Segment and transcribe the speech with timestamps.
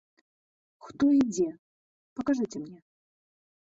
[0.85, 1.47] Хто і дзе,
[2.21, 2.79] пакажыце мне?